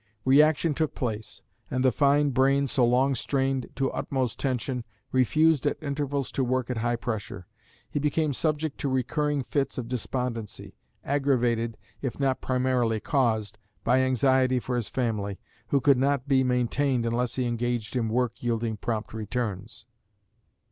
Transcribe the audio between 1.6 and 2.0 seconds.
and the